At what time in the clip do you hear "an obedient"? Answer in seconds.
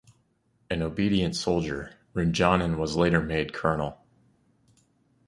0.71-1.35